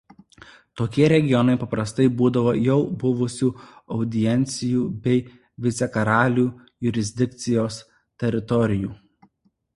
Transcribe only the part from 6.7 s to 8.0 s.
jurisdikcijos